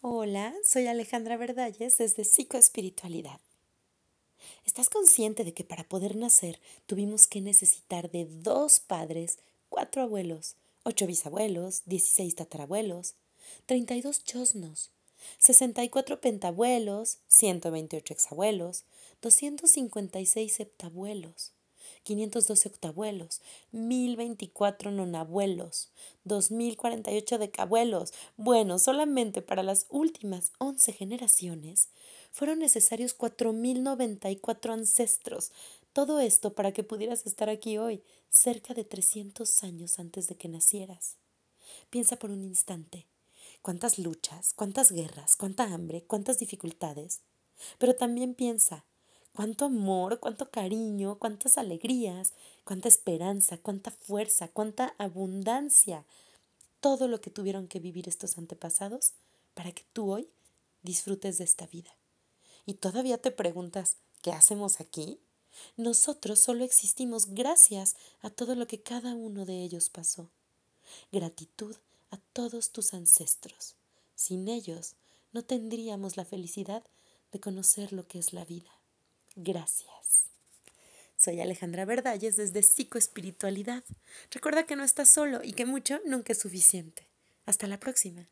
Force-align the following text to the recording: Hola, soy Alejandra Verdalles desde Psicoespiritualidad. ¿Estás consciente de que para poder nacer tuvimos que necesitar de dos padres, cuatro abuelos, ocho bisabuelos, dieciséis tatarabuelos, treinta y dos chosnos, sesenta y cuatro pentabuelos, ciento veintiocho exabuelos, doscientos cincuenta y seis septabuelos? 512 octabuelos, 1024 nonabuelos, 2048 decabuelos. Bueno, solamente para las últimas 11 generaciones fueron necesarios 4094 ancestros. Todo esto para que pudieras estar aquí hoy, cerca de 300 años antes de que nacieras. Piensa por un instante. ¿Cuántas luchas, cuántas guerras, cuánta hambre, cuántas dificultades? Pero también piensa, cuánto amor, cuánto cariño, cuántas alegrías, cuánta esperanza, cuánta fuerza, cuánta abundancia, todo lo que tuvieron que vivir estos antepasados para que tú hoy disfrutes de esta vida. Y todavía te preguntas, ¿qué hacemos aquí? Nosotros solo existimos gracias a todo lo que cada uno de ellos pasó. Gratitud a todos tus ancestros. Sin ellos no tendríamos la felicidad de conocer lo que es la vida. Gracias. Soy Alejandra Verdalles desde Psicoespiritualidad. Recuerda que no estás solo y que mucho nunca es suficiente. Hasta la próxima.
Hola, 0.00 0.54
soy 0.62 0.86
Alejandra 0.86 1.36
Verdalles 1.36 1.98
desde 1.98 2.22
Psicoespiritualidad. 2.22 3.40
¿Estás 4.64 4.90
consciente 4.90 5.42
de 5.42 5.52
que 5.52 5.64
para 5.64 5.82
poder 5.82 6.14
nacer 6.14 6.60
tuvimos 6.86 7.26
que 7.26 7.40
necesitar 7.40 8.08
de 8.08 8.26
dos 8.26 8.78
padres, 8.78 9.40
cuatro 9.68 10.00
abuelos, 10.00 10.54
ocho 10.84 11.08
bisabuelos, 11.08 11.82
dieciséis 11.84 12.36
tatarabuelos, 12.36 13.16
treinta 13.66 13.96
y 13.96 14.00
dos 14.00 14.22
chosnos, 14.22 14.92
sesenta 15.40 15.82
y 15.82 15.88
cuatro 15.88 16.20
pentabuelos, 16.20 17.18
ciento 17.26 17.72
veintiocho 17.72 18.14
exabuelos, 18.14 18.84
doscientos 19.20 19.72
cincuenta 19.72 20.20
y 20.20 20.26
seis 20.26 20.52
septabuelos? 20.52 21.50
512 22.02 22.68
octabuelos, 22.68 23.40
1024 23.72 24.90
nonabuelos, 24.90 25.90
2048 26.24 27.38
decabuelos. 27.38 28.12
Bueno, 28.36 28.78
solamente 28.78 29.42
para 29.42 29.62
las 29.62 29.86
últimas 29.88 30.52
11 30.58 30.92
generaciones 30.92 31.88
fueron 32.30 32.58
necesarios 32.58 33.14
4094 33.14 34.72
ancestros. 34.72 35.52
Todo 35.92 36.20
esto 36.20 36.54
para 36.54 36.72
que 36.72 36.84
pudieras 36.84 37.26
estar 37.26 37.48
aquí 37.48 37.78
hoy, 37.78 38.02
cerca 38.30 38.74
de 38.74 38.84
300 38.84 39.64
años 39.64 39.98
antes 39.98 40.28
de 40.28 40.36
que 40.36 40.48
nacieras. 40.48 41.16
Piensa 41.90 42.16
por 42.16 42.30
un 42.30 42.42
instante. 42.42 43.06
¿Cuántas 43.62 43.98
luchas, 43.98 44.52
cuántas 44.54 44.92
guerras, 44.92 45.36
cuánta 45.36 45.64
hambre, 45.64 46.04
cuántas 46.04 46.38
dificultades? 46.38 47.22
Pero 47.78 47.96
también 47.96 48.34
piensa, 48.34 48.84
cuánto 49.38 49.66
amor, 49.66 50.18
cuánto 50.18 50.50
cariño, 50.50 51.16
cuántas 51.20 51.58
alegrías, 51.58 52.32
cuánta 52.64 52.88
esperanza, 52.88 53.56
cuánta 53.56 53.92
fuerza, 53.92 54.48
cuánta 54.48 54.96
abundancia, 54.98 56.04
todo 56.80 57.06
lo 57.06 57.20
que 57.20 57.30
tuvieron 57.30 57.68
que 57.68 57.78
vivir 57.78 58.08
estos 58.08 58.36
antepasados 58.36 59.12
para 59.54 59.70
que 59.70 59.84
tú 59.92 60.10
hoy 60.10 60.28
disfrutes 60.82 61.38
de 61.38 61.44
esta 61.44 61.68
vida. 61.68 61.94
Y 62.66 62.74
todavía 62.74 63.18
te 63.18 63.30
preguntas, 63.30 63.98
¿qué 64.22 64.32
hacemos 64.32 64.80
aquí? 64.80 65.20
Nosotros 65.76 66.40
solo 66.40 66.64
existimos 66.64 67.26
gracias 67.26 67.94
a 68.22 68.30
todo 68.30 68.56
lo 68.56 68.66
que 68.66 68.82
cada 68.82 69.14
uno 69.14 69.44
de 69.44 69.62
ellos 69.62 69.88
pasó. 69.88 70.30
Gratitud 71.12 71.76
a 72.10 72.16
todos 72.32 72.72
tus 72.72 72.92
ancestros. 72.92 73.76
Sin 74.16 74.48
ellos 74.48 74.96
no 75.32 75.44
tendríamos 75.44 76.16
la 76.16 76.24
felicidad 76.24 76.82
de 77.30 77.38
conocer 77.38 77.92
lo 77.92 78.04
que 78.08 78.18
es 78.18 78.32
la 78.32 78.44
vida. 78.44 78.77
Gracias. 79.40 80.26
Soy 81.16 81.40
Alejandra 81.40 81.84
Verdalles 81.84 82.34
desde 82.34 82.60
Psicoespiritualidad. 82.60 83.84
Recuerda 84.32 84.66
que 84.66 84.74
no 84.74 84.82
estás 84.82 85.08
solo 85.08 85.44
y 85.44 85.52
que 85.52 85.64
mucho 85.64 86.00
nunca 86.04 86.32
es 86.32 86.40
suficiente. 86.40 87.06
Hasta 87.46 87.68
la 87.68 87.78
próxima. 87.78 88.28